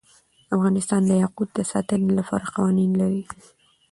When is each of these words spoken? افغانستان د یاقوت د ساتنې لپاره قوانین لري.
افغانستان 0.55 1.01
د 1.07 1.11
یاقوت 1.23 1.49
د 1.53 1.59
ساتنې 1.71 2.09
لپاره 2.19 2.45
قوانین 2.55 2.91
لري. 3.01 3.23